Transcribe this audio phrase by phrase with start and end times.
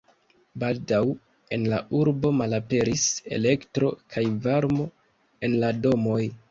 [0.61, 1.01] Baldaŭ
[1.57, 3.07] en la urbo malaperis
[3.39, 4.93] elektro kaj varmo
[5.49, 6.23] en la domoj.